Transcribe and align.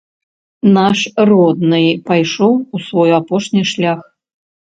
Наш 0.77 0.99
родны 1.31 1.81
пайшоў 2.07 2.53
у 2.57 2.77
свой 2.87 3.15
апошні 3.19 3.61
шлях. 3.75 3.99